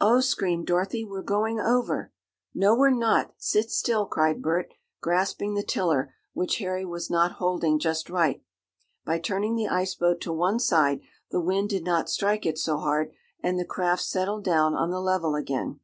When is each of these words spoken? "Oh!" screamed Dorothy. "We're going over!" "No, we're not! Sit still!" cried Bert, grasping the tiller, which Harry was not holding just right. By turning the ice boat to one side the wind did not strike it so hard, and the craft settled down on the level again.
"Oh!" 0.00 0.18
screamed 0.18 0.66
Dorothy. 0.66 1.04
"We're 1.04 1.22
going 1.22 1.60
over!" 1.60 2.10
"No, 2.52 2.74
we're 2.74 2.90
not! 2.90 3.34
Sit 3.36 3.70
still!" 3.70 4.04
cried 4.04 4.42
Bert, 4.42 4.74
grasping 5.00 5.54
the 5.54 5.62
tiller, 5.62 6.12
which 6.32 6.58
Harry 6.58 6.84
was 6.84 7.08
not 7.08 7.34
holding 7.38 7.78
just 7.78 8.10
right. 8.10 8.42
By 9.04 9.20
turning 9.20 9.54
the 9.54 9.68
ice 9.68 9.94
boat 9.94 10.20
to 10.22 10.32
one 10.32 10.58
side 10.58 11.02
the 11.30 11.38
wind 11.40 11.68
did 11.70 11.84
not 11.84 12.10
strike 12.10 12.44
it 12.44 12.58
so 12.58 12.78
hard, 12.78 13.12
and 13.44 13.60
the 13.60 13.64
craft 13.64 14.02
settled 14.02 14.42
down 14.42 14.74
on 14.74 14.90
the 14.90 14.98
level 15.00 15.36
again. 15.36 15.78